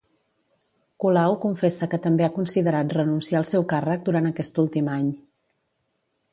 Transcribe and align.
Colau 1.03 1.33
confessa 1.43 1.89
que 1.91 1.99
també 2.07 2.25
ha 2.27 2.31
considerat 2.39 2.97
renunciar 2.99 3.39
al 3.43 3.47
seu 3.53 3.69
càrrec 3.77 4.09
durant 4.11 4.33
aquest 4.33 4.61
últim 4.67 4.93
any. 4.99 5.15